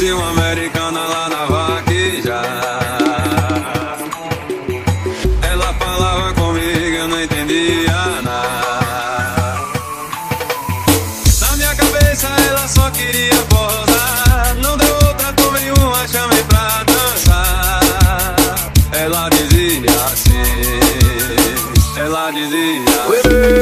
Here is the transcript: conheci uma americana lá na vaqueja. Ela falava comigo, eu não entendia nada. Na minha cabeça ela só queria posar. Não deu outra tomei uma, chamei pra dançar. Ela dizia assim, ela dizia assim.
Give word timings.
conheci 0.00 0.12
uma 0.12 0.30
americana 0.30 1.00
lá 1.00 1.28
na 1.28 1.44
vaqueja. 1.46 2.40
Ela 5.42 5.74
falava 5.74 6.32
comigo, 6.32 6.96
eu 6.96 7.08
não 7.08 7.22
entendia 7.22 8.22
nada. 8.22 9.60
Na 11.40 11.56
minha 11.56 11.74
cabeça 11.74 12.28
ela 12.48 12.66
só 12.66 12.90
queria 12.90 13.36
posar. 13.48 14.56
Não 14.62 14.76
deu 14.78 14.94
outra 15.06 15.32
tomei 15.34 15.70
uma, 15.70 16.08
chamei 16.08 16.42
pra 16.44 16.82
dançar. 16.84 17.80
Ela 18.92 19.28
dizia 19.28 19.90
assim, 20.06 20.80
ela 21.98 22.30
dizia 22.30 22.80
assim. 23.02 23.59